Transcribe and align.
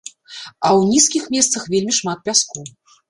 А 0.05 0.67
ў 0.79 0.87
нізкіх 0.93 1.23
месцах 1.35 1.67
вельмі 1.75 1.93
шмат 2.01 2.19
пяску. 2.31 2.59